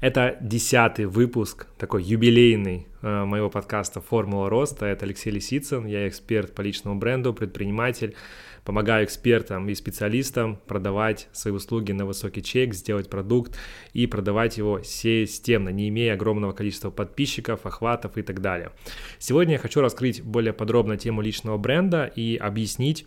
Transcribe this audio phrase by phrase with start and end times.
[0.00, 4.84] Это десятый выпуск, такой юбилейный э, моего подкаста «Формула роста».
[4.84, 8.14] Это Алексей Лисицын, я эксперт по личному бренду, предприниматель.
[8.62, 13.58] Помогаю экспертам и специалистам продавать свои услуги на высокий чек, сделать продукт
[13.94, 18.72] и продавать его системно, не имея огромного количества подписчиков, охватов и так далее.
[19.18, 23.06] Сегодня я хочу раскрыть более подробно тему личного бренда и объяснить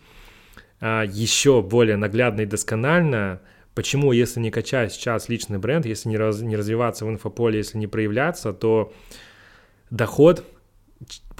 [0.80, 3.42] э, еще более наглядно и досконально,
[3.80, 7.78] Почему, если не качать сейчас личный бренд, если не, раз, не развиваться в инфополе, если
[7.78, 8.92] не проявляться, то
[9.88, 10.44] доход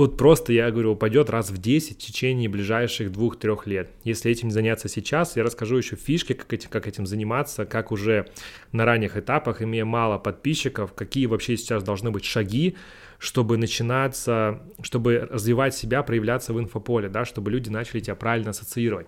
[0.01, 3.91] вот просто, я говорю, упадет раз в 10 в течение ближайших 2-3 лет.
[4.03, 8.27] Если этим заняться сейчас, я расскажу еще фишки, как, эти, как этим заниматься, как уже
[8.73, 12.77] на ранних этапах, имея мало подписчиков, какие вообще сейчас должны быть шаги,
[13.19, 19.07] чтобы начинаться, чтобы развивать себя, проявляться в инфополе, да, чтобы люди начали тебя правильно ассоциировать.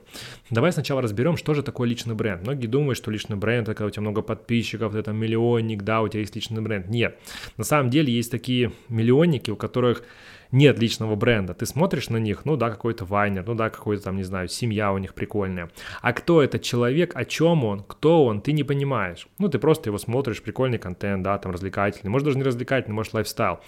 [0.50, 2.42] Давай сначала разберем, что же такое личный бренд.
[2.42, 6.08] Многие думают, что личный бренд, это когда у тебя много подписчиков, там миллионник, да, у
[6.08, 6.88] тебя есть личный бренд.
[6.88, 7.18] Нет,
[7.56, 10.04] на самом деле есть такие миллионники, у которых
[10.52, 11.54] нет личного бренда.
[11.54, 14.92] Ты смотришь на них, ну да, какой-то вайнер, ну да, какой-то там, не знаю, семья
[14.92, 15.70] у них прикольная.
[16.00, 19.26] А кто этот человек, о чем он, кто он, ты не понимаешь.
[19.38, 22.10] Ну, ты просто его смотришь, прикольный контент, да, там развлекательный.
[22.10, 23.60] Может, даже не развлекательный, может, лайфстайл.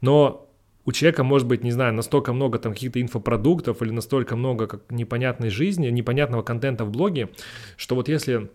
[0.00, 0.48] Но
[0.84, 4.90] у человека может быть, не знаю, настолько много там каких-то инфопродуктов или настолько много как
[4.90, 7.30] непонятной жизни, непонятного контента в блоге,
[7.76, 8.50] что вот если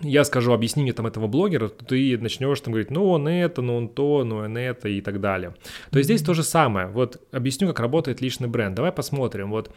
[0.00, 3.62] я скажу, объясни мне там этого блогера, то ты начнешь там говорить, ну он это,
[3.62, 5.54] ну он то, ну он это и так далее.
[5.90, 6.88] То есть здесь то же самое.
[6.88, 8.74] Вот объясню, как работает личный бренд.
[8.74, 9.50] Давай посмотрим.
[9.50, 9.70] Вот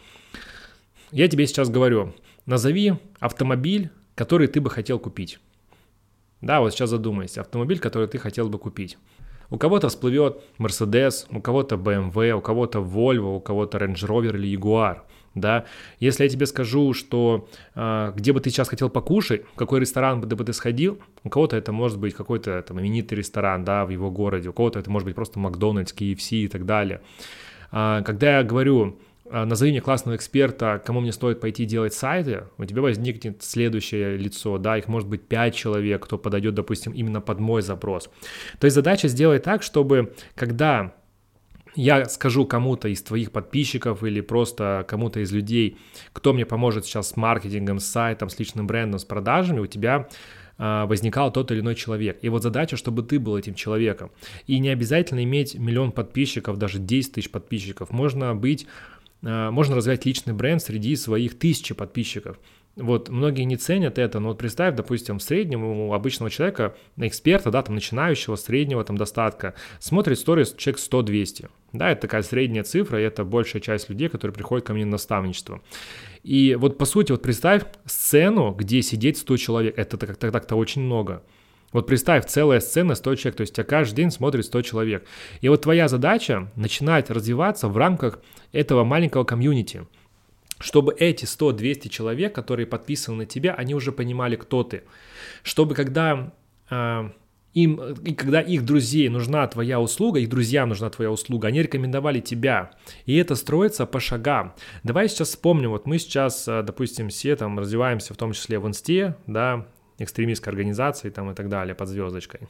[1.11, 2.13] я тебе сейчас говорю,
[2.45, 5.39] назови автомобиль, который ты бы хотел купить.
[6.41, 7.41] Да, вот сейчас задумайся.
[7.41, 8.97] Автомобиль, который ты хотел бы купить.
[9.49, 14.57] У кого-то всплывет Mercedes, у кого-то BMW, у кого-то Volvo, у кого-то Range Rover или
[14.57, 15.01] Jaguar–
[15.39, 15.65] да.
[15.99, 20.21] Если я тебе скажу, что э, где бы ты сейчас хотел покушать, в какой ресторан
[20.21, 24.11] бы ты сходил, у кого-то это может быть какой-то там именитый ресторан, да, в его
[24.11, 27.01] городе, у кого-то это может быть просто Макдональдс, KFC и так далее.
[27.71, 28.97] А, когда я говорю,
[29.29, 34.17] а, назови мне классного эксперта, кому мне стоит пойти делать сайты, у тебя возникнет следующее
[34.17, 38.09] лицо, да, их может быть 5 человек, кто подойдет, допустим, именно под мой запрос.
[38.59, 40.93] То есть задача сделать так, чтобы когда
[41.77, 45.77] я скажу кому-то из твоих подписчиков или просто кому-то из людей,
[46.11, 50.09] кто мне поможет сейчас с маркетингом, с сайтом, с личным брендом, с продажами, у тебя
[50.57, 52.17] а, возникал тот или иной человек.
[52.23, 54.11] И вот задача, чтобы ты был этим человеком.
[54.47, 57.91] И не обязательно иметь миллион подписчиков, даже 10 тысяч подписчиков.
[57.91, 58.65] Можно быть,
[59.21, 62.39] а, можно развивать личный бренд среди своих тысячи подписчиков.
[62.77, 67.49] Вот многие не ценят это, но вот представь, допустим, в среднем у обычного человека, эксперта,
[67.49, 71.49] да, там начинающего, среднего там достатка, смотрит сторис человек 100-200.
[71.73, 74.91] Да, это такая средняя цифра, и это большая часть людей, которые приходят ко мне на
[74.91, 75.61] наставничество.
[76.21, 81.23] И вот по сути, вот представь сцену, где сидеть 100 человек, это так-то очень много.
[81.73, 85.05] Вот представь, целая сцена 100 человек, то есть тебя каждый день смотрит 100 человек.
[85.41, 88.19] И вот твоя задача начинать развиваться в рамках
[88.51, 89.87] этого маленького комьюнити
[90.59, 94.83] чтобы эти 100-200 человек, которые подписаны на тебя, они уже понимали, кто ты.
[95.43, 96.33] Чтобы когда
[96.69, 97.09] э,
[97.53, 102.19] им, и когда их друзей нужна твоя услуга, их друзьям нужна твоя услуга, они рекомендовали
[102.19, 102.71] тебя.
[103.05, 104.53] И это строится по шагам.
[104.83, 108.67] Давай сейчас вспомним, вот мы сейчас, а, допустим, все там развиваемся, в том числе в
[108.67, 109.65] инсте, да,
[109.97, 112.41] экстремистской организации там и так далее, под звездочкой.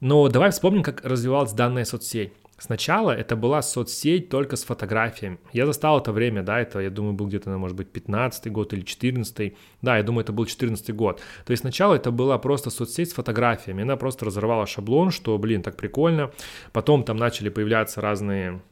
[0.00, 2.32] Но давай вспомним, как развивалась данная соцсеть.
[2.62, 5.38] Сначала это была соцсеть только с фотографиями.
[5.52, 8.82] Я застал это время, да, это, я думаю, был где-то, может быть, 15 год или
[8.82, 11.20] 14 Да, я думаю, это был 14 год.
[11.44, 13.82] То есть сначала это была просто соцсеть с фотографиями.
[13.82, 16.30] Она просто разорвала шаблон, что, блин, так прикольно.
[16.72, 18.62] Потом там начали появляться разные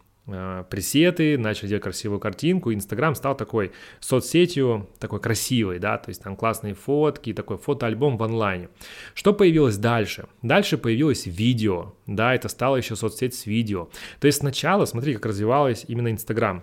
[0.71, 2.73] пресеты, начали делать красивую картинку.
[2.73, 8.23] Инстаграм стал такой соцсетью, такой красивой, да, то есть там классные фотки, такой фотоальбом в
[8.23, 8.69] онлайне.
[9.15, 10.27] Что появилось дальше?
[10.43, 13.89] Дальше появилось видео, да, это стало еще соцсеть с видео.
[14.21, 16.63] То есть сначала, смотри, как развивалось именно Инстаграм.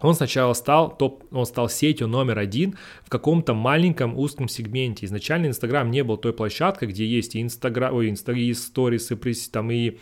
[0.00, 5.06] Он сначала стал, топ, он стал сетью номер один в каком-то маленьком узком сегменте.
[5.06, 9.16] Изначально Инстаграм не был той площадкой, где есть и Инстаграм, ой, Инста, и сторисы,
[9.50, 9.98] там и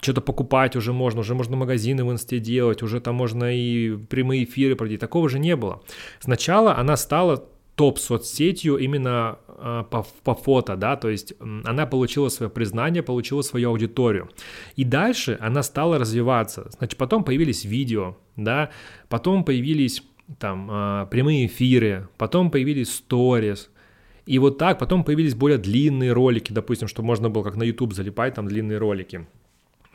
[0.00, 4.44] что-то покупать уже можно, уже можно магазины в Инсте делать, уже там можно и прямые
[4.44, 5.00] эфиры проводить.
[5.00, 5.82] Такого же не было.
[6.20, 13.02] Сначала она стала топ-соцсетью именно по, по фото, да, то есть она получила свое признание,
[13.02, 14.30] получила свою аудиторию.
[14.76, 16.70] И дальше она стала развиваться.
[16.76, 18.70] Значит, потом появились видео, да,
[19.08, 20.02] потом появились
[20.38, 23.70] там э, прямые эфиры, потом появились сторис,
[24.26, 27.92] и вот так потом появились более длинные ролики, допустим, что можно было как на YouTube
[27.92, 29.26] залипать там длинные ролики.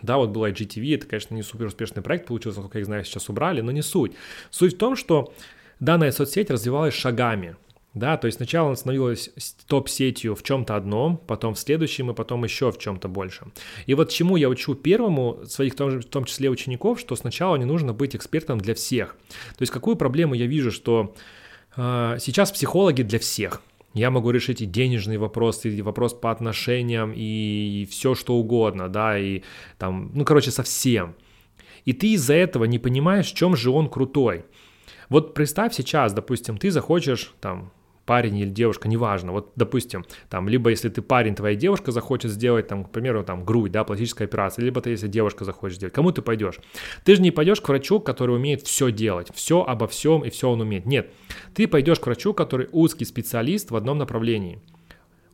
[0.01, 3.27] Да, вот был IGTV, это, конечно, не супер успешный проект получился, насколько я знаю, сейчас
[3.27, 4.13] убрали, но не суть.
[4.49, 5.33] Суть в том, что
[5.79, 7.55] данная соцсеть развивалась шагами–
[7.95, 9.31] Да, то есть сначала он становилась
[9.67, 13.47] топ-сетью в чем-то одном, потом в следующем и потом еще в чем-то больше.
[13.87, 17.93] И вот чему я учу первому своих, в том числе учеников, что сначала не нужно
[17.93, 19.15] быть экспертом для всех.
[19.57, 21.15] То есть какую проблему я вижу, что
[21.75, 23.63] э, сейчас психологи для всех.
[23.95, 29.17] Я могу решить и денежные вопросы, и вопрос по отношениям, и все что угодно, да,
[29.17, 29.41] и
[29.79, 31.15] там, ну, короче, совсем.
[31.85, 34.45] И ты из-за этого не понимаешь, в чем же он крутой.
[35.09, 37.71] Вот представь сейчас, допустим, ты захочешь там
[38.09, 42.67] парень или девушка, неважно, вот, допустим, там, либо если ты парень, твоя девушка захочет сделать,
[42.67, 46.11] там, к примеру, там, грудь, да, пластическая операция, либо ты, если девушка захочет сделать, кому
[46.11, 46.55] ты пойдешь?
[47.05, 50.49] Ты же не пойдешь к врачу, который умеет все делать, все обо всем и все
[50.49, 50.87] он умеет.
[50.87, 51.13] Нет,
[51.53, 54.59] ты пойдешь к врачу, который узкий специалист в одном направлении–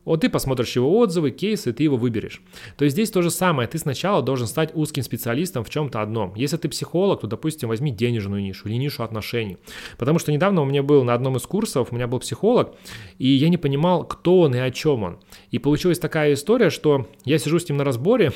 [0.06, 2.40] вот ты посмотришь его отзывы, кейсы, ты его выберешь.
[2.78, 3.68] То есть здесь то же самое.
[3.68, 6.32] Ты сначала должен стать узким специалистом в чем-то одном.
[6.36, 9.58] Если ты психолог, то, допустим, возьми денежную нишу или нишу отношений.
[9.98, 12.74] Потому что недавно у меня был на одном из курсов, у меня был психолог,
[13.18, 15.18] и я не понимал, кто он и о чем он.
[15.50, 18.32] И получилась такая история, что я сижу с ним на разборе,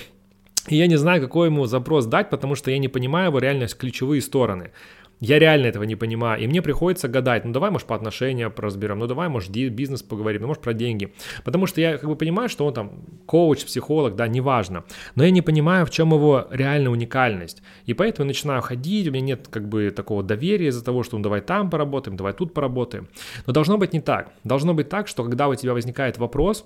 [0.69, 3.69] и я не знаю, какой ему запрос дать, потому что я не понимаю его реально
[3.69, 4.73] ключевые стороны.
[5.21, 8.99] Я реально этого не понимаю, и мне приходится гадать, ну давай, может, по отношениям разберем,
[8.99, 11.13] ну давай, может, бизнес поговорим, ну может, про деньги.
[11.45, 12.93] Потому что я как бы понимаю, что он там
[13.27, 14.85] коуч, психолог, да, неважно.
[15.15, 17.63] Но я не понимаю, в чем его реальная уникальность.
[17.85, 21.23] И поэтому начинаю ходить, у меня нет как бы такого доверия из-за того, что ну
[21.23, 23.09] давай там поработаем, давай тут поработаем.
[23.47, 24.33] Но должно быть не так.
[24.45, 26.65] Должно быть так, что когда у тебя возникает вопрос,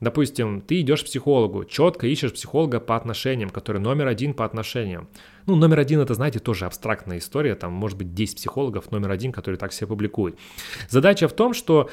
[0.00, 5.08] Допустим, ты идешь к психологу, четко ищешь психолога по отношениям, который номер один по отношениям.
[5.46, 9.32] Ну, номер один это, знаете, тоже абстрактная история, там может быть 10 психологов, номер один,
[9.32, 10.38] который так себя публикует.
[10.88, 11.90] Задача в том, что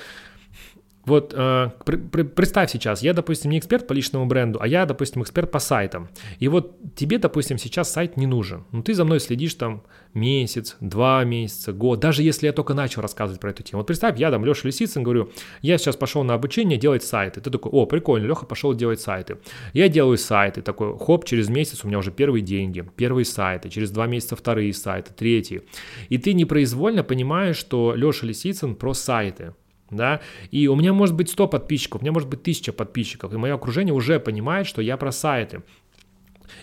[1.06, 5.22] вот э, при, представь сейчас, я, допустим, не эксперт по личному бренду, а я, допустим,
[5.22, 6.10] эксперт по сайтам.
[6.40, 8.66] И вот тебе, допустим, сейчас сайт не нужен.
[8.72, 13.02] Ну, ты за мной следишь там месяц, два месяца, год, даже если я только начал
[13.02, 13.82] рассказывать про эту тему.
[13.82, 15.30] Вот представь, я там Леша Лисицын говорю,
[15.62, 17.42] я сейчас пошел на обучение делать сайты.
[17.42, 19.38] Ты такой, о, прикольно, Леха пошел делать сайты.
[19.74, 23.92] Я делаю сайты, такой, хоп, через месяц у меня уже первые деньги, первые сайты, через
[23.92, 25.62] два месяца вторые сайты, третьи.
[26.10, 29.54] И ты непроизвольно понимаешь, что Леша Лисицын про сайты
[29.90, 30.22] да,
[30.52, 33.54] и у меня может быть 100 подписчиков, у меня может быть 1000 подписчиков, и мое
[33.54, 35.62] окружение уже понимает, что я про сайты.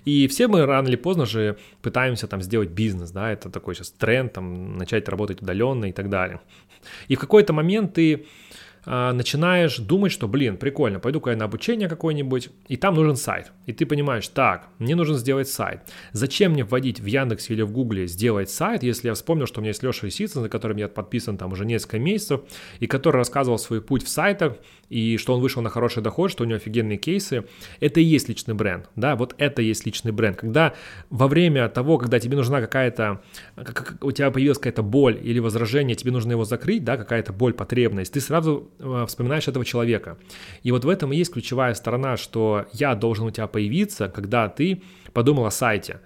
[0.05, 3.91] И все мы рано или поздно же пытаемся там сделать бизнес, да, это такой сейчас
[3.91, 6.41] тренд, там, начать работать удаленно и так далее.
[7.09, 8.27] И в какой-то момент ты
[8.84, 13.52] начинаешь думать, что, блин, прикольно, пойду-ка я на обучение какое-нибудь, и там нужен сайт.
[13.67, 15.81] И ты понимаешь, так, мне нужно сделать сайт.
[16.12, 19.62] Зачем мне вводить в Яндексе или в Гугле сделать сайт, если я вспомнил, что у
[19.62, 22.40] меня есть Леша Лисицын, за которым я подписан там уже несколько месяцев,
[22.81, 24.55] и который рассказывал свой путь в сайтах,
[24.88, 27.44] и что он вышел на хороший доход, что у него офигенные кейсы.
[27.81, 30.37] Это и есть личный бренд, да, вот это и есть личный бренд.
[30.37, 30.75] Когда
[31.08, 33.23] во время того, когда тебе нужна какая-то,
[33.56, 37.55] как, у тебя появилась какая-то боль или возражение, тебе нужно его закрыть, да, какая-то боль,
[37.55, 38.72] потребность, ты сразу
[39.07, 40.19] вспоминаешь этого человека.
[40.63, 44.49] И вот в этом и есть ключевая сторона, что я должен у тебя появиться, когда
[44.49, 44.83] ты
[45.13, 46.01] подумал о сайте.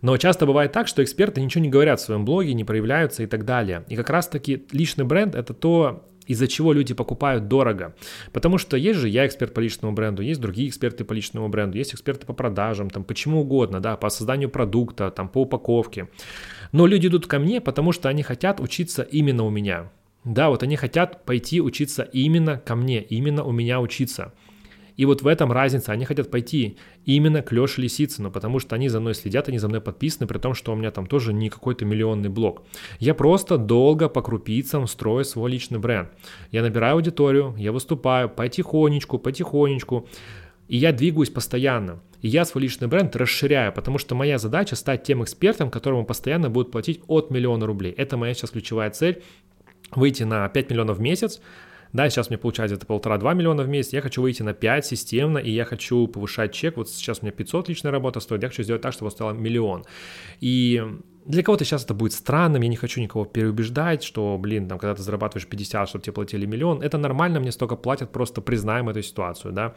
[0.00, 3.26] Но часто бывает так, что эксперты ничего не говорят в своем блоге, не проявляются и
[3.26, 3.84] так далее.
[3.88, 7.94] И как раз-таки личный бренд— это то, из-за чего люди покупают дорого.
[8.32, 11.78] Потому что есть же я эксперт по личному бренду, есть другие эксперты по личному бренду,
[11.78, 16.08] есть эксперты по продажам, там, почему угодно, да, по созданию продукта, там, по упаковке.
[16.72, 19.90] Но люди идут ко мне, потому что они хотят учиться именно у меня.
[20.24, 24.32] Да, вот они хотят пойти учиться именно ко мне, именно у меня учиться.
[24.96, 25.92] И вот в этом разница.
[25.92, 29.68] Они хотят пойти именно к Леше Лисицыну, потому что они за мной следят, они за
[29.68, 32.62] мной подписаны, при том, что у меня там тоже не какой-то миллионный блог.
[32.98, 36.10] Я просто долго по крупицам строю свой личный бренд.
[36.50, 40.08] Я набираю аудиторию, я выступаю потихонечку, потихонечку,
[40.68, 42.00] и я двигаюсь постоянно.
[42.20, 46.48] И я свой личный бренд расширяю, потому что моя задача стать тем экспертом, которому постоянно
[46.50, 47.92] будут платить от миллиона рублей.
[47.92, 49.22] Это моя сейчас ключевая цель
[49.96, 51.40] выйти на 5 миллионов в месяц,
[51.92, 55.38] да, сейчас мне получается это полтора-два миллиона в месяц, я хочу выйти на 5 системно,
[55.38, 58.62] и я хочу повышать чек, вот сейчас у меня 500 личная работа стоит, я хочу
[58.62, 59.84] сделать так, чтобы он стал миллион.
[60.40, 60.82] И
[61.26, 64.94] для кого-то сейчас это будет странным, я не хочу никого переубеждать, что, блин, там, когда
[64.94, 69.02] ты зарабатываешь 50, чтобы тебе платили миллион, это нормально, мне столько платят, просто признаем эту
[69.02, 69.74] ситуацию, да.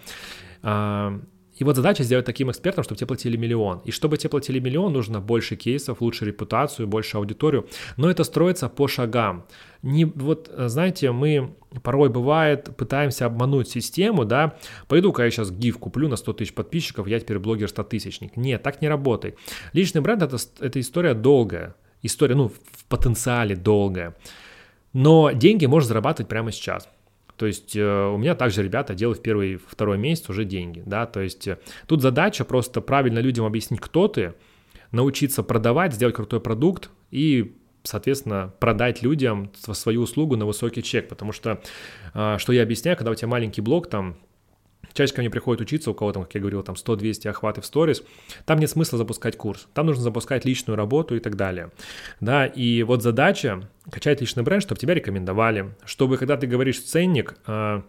[1.56, 3.80] И вот задача сделать таким экспертом, чтобы тебе платили миллион.
[3.86, 7.68] И чтобы тебе платили миллион, нужно больше кейсов, лучше репутацию, больше аудиторию.
[7.98, 9.46] Но это строится по шагам.
[9.82, 14.58] Не, вот, знаете, мы порой бывает пытаемся обмануть систему, да,
[14.88, 18.38] пойду-ка я сейчас гиф куплю на 100 тысяч подписчиков, я теперь блогер 100 тысячник.
[18.38, 19.38] Нет, так не работает.
[19.74, 21.76] Личный бренд это, это история долгая.
[22.02, 24.16] История, ну, в потенциале долгая.
[24.94, 26.88] Но деньги можно зарабатывать прямо сейчас.
[27.38, 31.06] То есть э, у меня также ребята делают в первый, второй месяц уже деньги, да,
[31.06, 34.34] то есть э, тут задача просто правильно людям объяснить, кто ты,
[34.92, 37.56] научиться продавать, сделать крутой продукт и
[37.88, 41.62] соответственно, продать людям свою услугу на высокий чек, потому что,
[42.14, 44.18] а, что я объясняю, когда у тебя маленький блог, там,
[44.96, 47.66] Чаще ко мне приходит учиться, у кого там, как я говорил, там 100-200 охваты в
[47.66, 48.02] сторис,
[48.46, 51.72] там нет смысла запускать курс, там нужно запускать личную работу и так далее.
[52.22, 57.36] Да, и вот задача качать личный бренд, чтобы тебя рекомендовали, чтобы когда ты говоришь ценник,
[57.46, 57.84] а,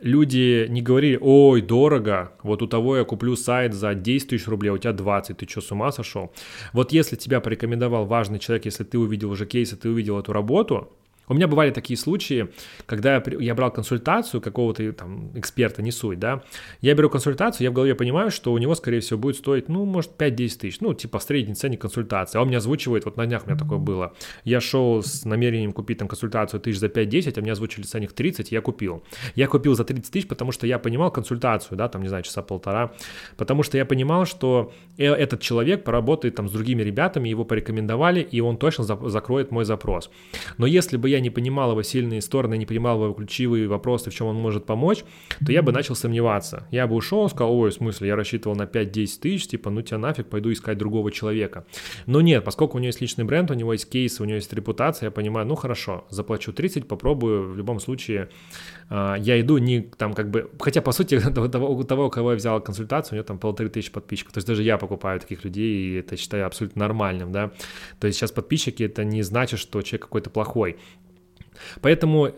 [0.00, 4.70] люди не говорили, ой, дорого, вот у того я куплю сайт за 10 тысяч рублей,
[4.70, 6.32] а у тебя 20, ты что, с ума сошел?
[6.72, 10.32] Вот если тебя порекомендовал важный человек, если ты увидел уже кейс, и ты увидел эту
[10.32, 10.90] работу,
[11.28, 12.48] у меня бывали такие случаи,
[12.86, 16.42] когда я, я брал консультацию какого-то там эксперта, не суть, да,
[16.80, 19.84] я беру консультацию, я в голове понимаю, что у него, скорее всего, будет стоить, ну,
[19.84, 23.26] может, 5-10 тысяч, ну, типа в средней цене консультации, а он мне озвучивает, вот на
[23.26, 27.38] днях у меня такое было, я шел с намерением купить там консультацию тысяч за 5-10,
[27.38, 29.02] а мне озвучили ценник 30, я купил.
[29.34, 32.42] Я купил за 30 тысяч, потому что я понимал консультацию, да, там, не знаю, часа
[32.42, 32.92] полтора,
[33.36, 38.20] потому что я понимал, что э, этот человек поработает там с другими ребятами, его порекомендовали,
[38.20, 40.10] и он точно закроет мой запрос.
[40.58, 44.10] Но если бы я я не понимал его сильные стороны, не понимал его ключевые вопросы,
[44.10, 45.04] в чем он может помочь,
[45.44, 46.66] то я бы начал сомневаться.
[46.70, 49.98] Я бы ушел, сказал, ой, в смысле, я рассчитывал на 5-10 тысяч, типа, ну тебя
[49.98, 51.66] нафиг, пойду искать другого человека.
[52.06, 54.52] Но нет, поскольку у него есть личный бренд, у него есть кейс, у него есть
[54.52, 58.28] репутация, я понимаю, ну хорошо, заплачу 30, попробую, в любом случае
[58.90, 61.20] а, я иду не там как бы, хотя по сути
[61.50, 64.48] того, у того, кого я взял консультацию, у него там полторы тысячи подписчиков, то есть
[64.48, 67.50] даже я покупаю таких людей, и это считаю абсолютно нормальным, да,
[68.00, 70.78] то есть сейчас подписчики, это не значит, что человек какой-то плохой,
[71.80, 72.32] Поэтому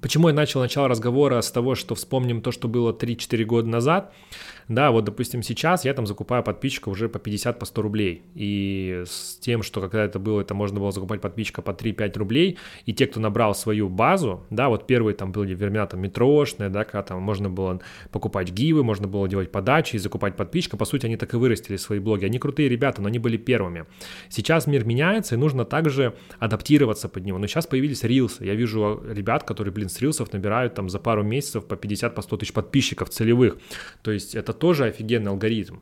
[0.00, 4.12] почему я начал начало разговора с того, что вспомним то, что было 3-4 года назад,
[4.68, 8.22] да, вот, допустим, сейчас я там закупаю подписчика уже по 50, по 100 рублей.
[8.34, 12.58] И с тем, что когда это было, это можно было закупать подписчика по 3-5 рублей.
[12.86, 16.84] И те, кто набрал свою базу, да, вот первые там были времена там метрошные, да,
[16.84, 17.80] когда там можно было
[18.10, 20.76] покупать гивы, можно было делать подачи и закупать подписчика.
[20.76, 22.24] По сути, они так и вырастили свои блоги.
[22.24, 23.84] Они крутые ребята, но они были первыми.
[24.30, 27.38] Сейчас мир меняется, и нужно также адаптироваться под него.
[27.38, 28.44] Но сейчас появились рилсы.
[28.44, 32.22] Я вижу ребят, которые, блин, с рилсов набирают там за пару месяцев по 50, по
[32.22, 33.58] 100 тысяч подписчиков целевых.
[34.02, 35.78] То есть это тоже офигенный алгоритм.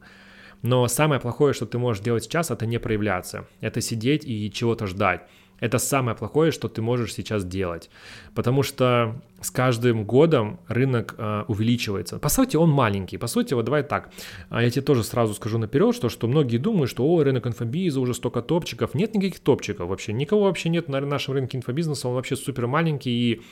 [0.62, 3.46] Но самое плохое, что ты можешь делать сейчас, это не проявляться.
[3.60, 5.22] Это сидеть и чего-то ждать.
[5.62, 7.88] Это самое плохое, что ты можешь сейчас делать.
[8.34, 12.18] Потому что с каждым годом рынок э, увеличивается.
[12.18, 13.16] По сути, он маленький.
[13.16, 14.10] По сути, вот давай так.
[14.50, 18.00] А я тебе тоже сразу скажу наперед, что, что многие думают, что о, рынок инфобиза,
[18.00, 18.94] уже столько топчиков.
[18.94, 20.12] Нет никаких топчиков вообще.
[20.12, 22.08] Никого вообще нет на нашем рынке инфобизнеса.
[22.08, 23.10] Он вообще супер маленький.
[23.10, 23.42] И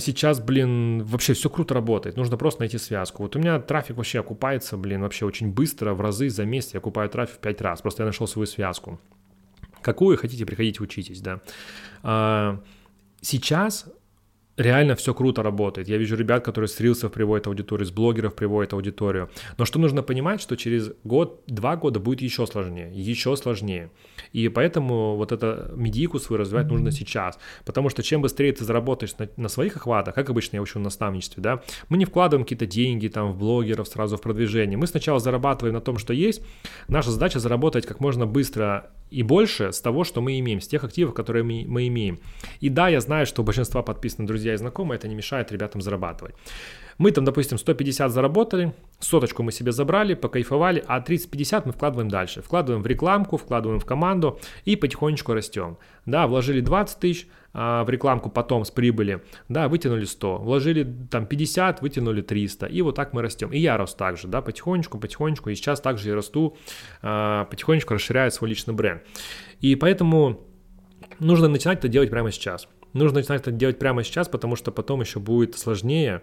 [0.00, 2.16] сейчас, блин, вообще все круто работает.
[2.16, 3.22] Нужно просто найти связку.
[3.22, 6.78] Вот у меня трафик вообще окупается, блин, вообще очень быстро, в разы за месяц я
[6.78, 7.80] окупаю трафик в 5 раз.
[7.80, 8.98] Просто я нашел свою связку.
[9.80, 11.40] Какую хотите, приходите, учитесь, да.
[12.02, 12.60] А,
[13.20, 13.86] сейчас
[14.56, 15.88] реально все круто работает.
[15.88, 19.30] Я вижу ребят, которые с рилсов приводят аудиторию, с блогеров приводят аудиторию.
[19.58, 23.90] Но что нужно понимать, что через год, два года будет еще сложнее, еще сложнее.
[24.32, 27.38] И поэтому вот это медийку свою развивать нужно сейчас.
[27.64, 30.84] Потому что чем быстрее ты заработаешь на, на своих охватах, как обычно я учу на
[30.84, 34.76] наставничестве, да, мы не вкладываем какие-то деньги там в блогеров сразу в продвижение.
[34.76, 36.42] Мы сначала зарабатываем на том, что есть.
[36.88, 40.84] Наша задача заработать как можно быстро и больше с того, что мы имеем, с тех
[40.84, 42.20] активов, которые мы, мы имеем.
[42.60, 45.82] И да, я знаю, что у большинства подписаны друзья и знакомые, это не мешает ребятам
[45.82, 46.34] зарабатывать.
[46.96, 52.42] Мы там, допустим, 150 заработали, соточку мы себе забрали, покайфовали, а 30-50 мы вкладываем дальше.
[52.42, 55.76] Вкладываем в рекламку, вкладываем в команду и потихонечку растем.
[56.06, 61.26] Да, вложили 20 тысяч а, в рекламку потом с прибыли, да, вытянули 100, вложили там
[61.26, 63.50] 50, вытянули 300, и вот так мы растем.
[63.50, 66.56] И я рос также, да, потихонечку, потихонечку, и сейчас также я расту,
[67.02, 69.02] а, потихонечку расширяю свой личный бренд.
[69.60, 70.46] И поэтому
[71.18, 72.68] нужно начинать это делать прямо сейчас.
[72.92, 76.22] Нужно начинать это делать прямо сейчас, потому что потом еще будет сложнее,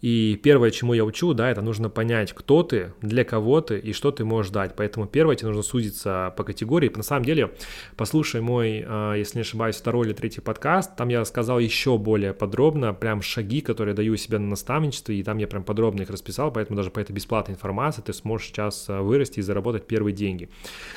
[0.00, 3.92] и первое, чему я учу, да, это нужно понять, кто ты, для кого ты и
[3.92, 4.76] что ты можешь дать.
[4.76, 6.90] Поэтому первое, тебе нужно сузиться по категории.
[6.94, 7.52] На самом деле,
[7.96, 12.34] послушай мой, а, если не ошибаюсь, второй или третий подкаст, там я рассказал еще более
[12.34, 16.10] подробно, прям шаги, которые я даю себе на наставничестве, и там я прям подробно их
[16.10, 20.14] расписал, поэтому даже по этой бесплатной информации ты сможешь сейчас а, вырасти и заработать первые
[20.14, 20.48] деньги.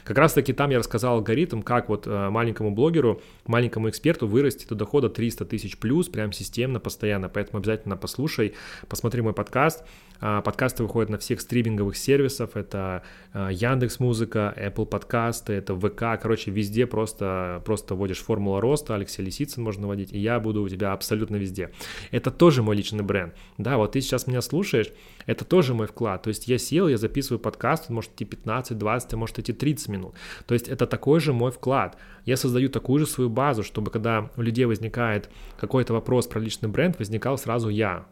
[0.03, 4.67] Как раз таки там я рассказал алгоритм, как вот а, маленькому блогеру, маленькому эксперту вырасти
[4.67, 8.53] до дохода 300 тысяч плюс, прям системно, постоянно, поэтому обязательно послушай,
[8.87, 9.83] посмотри мой подкаст.
[10.21, 12.51] А, подкасты выходят на всех стриминговых сервисах.
[12.55, 16.21] Это а, Яндекс Музыка, Apple подкасты, это ВК.
[16.21, 18.95] Короче, везде просто, просто вводишь формула роста.
[18.95, 21.71] Алексей Лисицын можно вводить, и я буду у тебя абсолютно везде.
[22.11, 23.33] Это тоже мой личный бренд.
[23.57, 24.91] Да, вот ты сейчас меня слушаешь,
[25.25, 26.23] это тоже мой вклад.
[26.23, 29.87] То есть я сел, я записываю подкаст, может идти 15, 20, а может идти 30
[29.87, 30.15] минут.
[30.45, 31.97] То есть это такой же мой вклад.
[32.25, 36.67] Я создаю такую же свою базу, чтобы когда у людей возникает какой-то вопрос про личный
[36.67, 38.05] бренд, возникал сразу я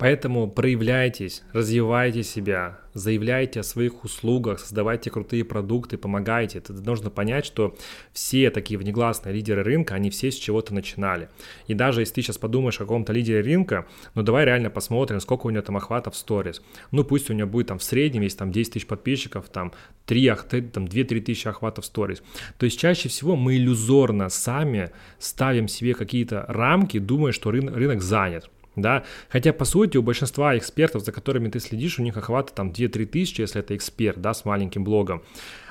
[0.00, 6.56] Поэтому проявляйтесь, развивайте себя, заявляйте о своих услугах, создавайте крутые продукты, помогайте.
[6.56, 7.76] Это нужно понять, что
[8.14, 11.28] все такие внегласные лидеры рынка, они все с чего-то начинали.
[11.66, 15.48] И даже если ты сейчас подумаешь о каком-то лидере рынка, ну давай реально посмотрим, сколько
[15.48, 16.62] у него там охватов в сторис.
[16.92, 19.74] Ну пусть у него будет там в среднем, если там 10 тысяч подписчиков, там
[20.06, 20.28] 3,
[20.72, 22.22] там 2-3 тысячи охватов в сторис.
[22.56, 28.48] То есть чаще всего мы иллюзорно сами ставим себе какие-то рамки, думая, что рынок занят
[28.76, 32.70] да, хотя по сути у большинства экспертов, за которыми ты следишь, у них охваты там
[32.70, 35.22] 2-3 тысячи, если это эксперт, да, с маленьким блогом,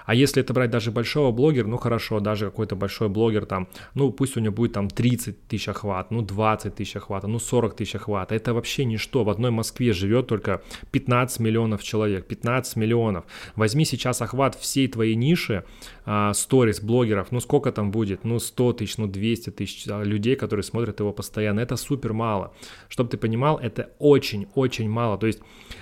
[0.09, 4.11] а если это брать даже большого блогера, ну хорошо, даже какой-то большой блогер там, ну
[4.11, 7.93] пусть у него будет там 30 тысяч охват, ну 20 тысяч охвата, ну 40 тысяч
[7.93, 9.23] охвата, это вообще ничто.
[9.23, 13.25] В одной Москве живет только 15 миллионов человек, 15 миллионов.
[13.55, 15.63] Возьми сейчас охват всей твоей ниши,
[16.05, 20.35] а, сторис, блогеров, ну сколько там будет, ну 100 тысяч, ну 200 тысяч а, людей,
[20.35, 22.51] которые смотрят его постоянно, это супер мало.
[22.87, 25.19] Чтобы ты понимал, это очень-очень мало.
[25.19, 25.39] То есть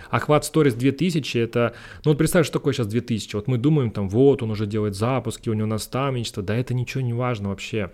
[0.10, 4.10] охват сторис 2000, это, ну вот представь, что такое сейчас 2000, вот мы думаем там,
[4.17, 7.91] вот он уже делает запуски, у него наставничество, да это ничего не важно вообще.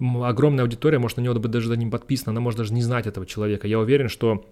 [0.00, 3.68] Огромная аудитория может на него даже не подписана, она может даже не знать этого человека.
[3.68, 4.44] Я уверен, что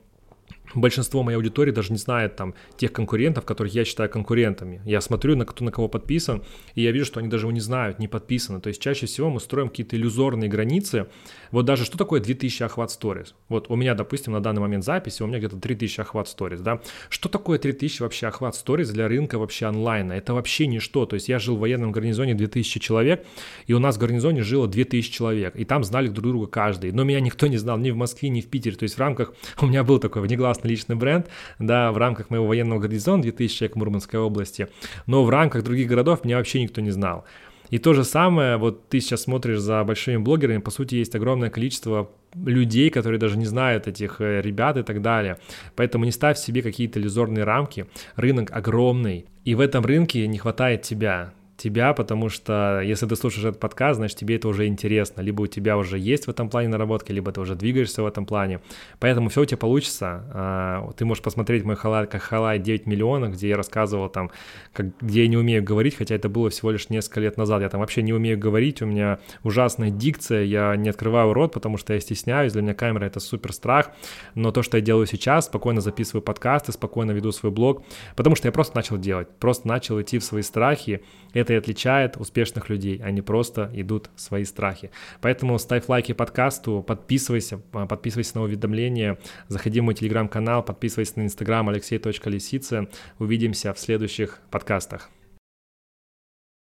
[0.75, 4.81] большинство моей аудитории даже не знает там тех конкурентов, которых я считаю конкурентами.
[4.85, 6.43] Я смотрю на кто на кого подписан,
[6.75, 8.61] и я вижу, что они даже его не знают, не подписаны.
[8.61, 11.07] То есть чаще всего мы строим какие-то иллюзорные границы.
[11.51, 13.35] Вот даже что такое 2000 охват сторис?
[13.49, 16.81] Вот у меня, допустим, на данный момент записи, у меня где-то 3000 охват сторис, да?
[17.09, 20.13] Что такое 3000 вообще охват сторис для рынка вообще онлайна?
[20.13, 21.07] Это вообще ничто.
[21.07, 23.27] То есть я жил в военном гарнизоне 2000 человек,
[23.67, 26.93] и у нас в гарнизоне жило 2000 человек, и там знали друг друга каждый.
[26.93, 28.77] Но меня никто не знал ни в Москве, ни в Питере.
[28.77, 32.31] То есть в рамках, у меня был такой внегласный классный личный бренд, да, в рамках
[32.31, 34.69] моего военного гарнизона 2000 человек в Мурманской области,
[35.07, 37.25] но в рамках других городов меня вообще никто не знал.
[37.71, 41.51] И то же самое, вот ты сейчас смотришь за большими блогерами, по сути, есть огромное
[41.51, 45.37] количество людей, которые даже не знают этих э, ребят и так далее.
[45.77, 47.87] Поэтому не ставь себе какие-то иллюзорные рамки.
[48.17, 53.45] Рынок огромный, и в этом рынке не хватает тебя тебя, потому что если ты слушаешь
[53.45, 55.21] этот подкаст, значит, тебе это уже интересно.
[55.21, 58.27] Либо у тебя уже есть в этом плане наработки, либо ты уже двигаешься в этом
[58.27, 58.61] плане.
[58.99, 60.25] Поэтому все у тебя получится.
[60.33, 64.31] А, ты можешь посмотреть мой халай, как халай 9 миллионов, где я рассказывал там,
[64.73, 67.63] как, где я не умею говорить, хотя это было всего лишь несколько лет назад.
[67.63, 71.77] Я там вообще не умею говорить, у меня ужасная дикция, я не открываю рот, потому
[71.77, 73.91] что я стесняюсь, для меня камера это супер страх.
[74.35, 77.85] Но то, что я делаю сейчас, спокойно записываю подкасты, спокойно веду свой блог,
[78.17, 81.03] потому что я просто начал делать, просто начал идти в свои страхи.
[81.33, 83.01] Это это и отличает успешных людей.
[83.03, 84.91] Они просто идут в свои страхи.
[85.21, 91.23] Поэтому ставь лайки подкасту, подписывайся, а, подписывайся на уведомления, заходи в мой телеграм-канал, подписывайся на
[91.23, 92.89] инстаграм алексей.лисица.
[93.19, 95.11] Увидимся в следующих подкастах.